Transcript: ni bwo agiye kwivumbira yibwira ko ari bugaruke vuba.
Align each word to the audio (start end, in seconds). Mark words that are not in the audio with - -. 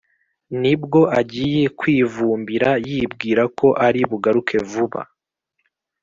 ni 0.61 0.73
bwo 0.81 1.01
agiye 1.19 1.63
kwivumbira 1.79 2.69
yibwira 2.89 3.43
ko 3.57 3.67
ari 3.85 4.01
bugaruke 4.09 4.55
vuba. 4.69 5.01